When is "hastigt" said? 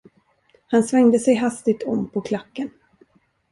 1.35-1.83